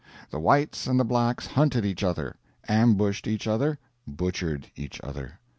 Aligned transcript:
The 0.31 0.39
Whites 0.39 0.87
and 0.87 0.99
the 0.99 1.03
Blacks 1.05 1.45
hunted 1.45 1.85
each 1.85 2.03
other, 2.03 2.35
ambushed 2.67 3.27
each 3.27 3.45
other, 3.45 3.77
butchered 4.07 4.71
each 4.75 4.99
other. 5.01 5.39